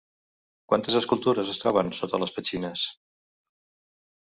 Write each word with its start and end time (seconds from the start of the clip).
Quantes 0.73 0.97
escultures 1.01 1.53
es 1.55 1.61
troben 1.65 1.95
sota 2.01 2.23
les 2.25 2.37
petxines? 2.41 2.91